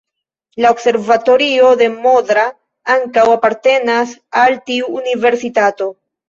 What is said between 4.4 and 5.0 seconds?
al tiu